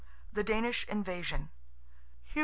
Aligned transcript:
THE 0.33 0.43
DANISH 0.43 0.83
INVASION. 0.89 1.51
Hugh 2.23 2.33
VI. 2.33 2.39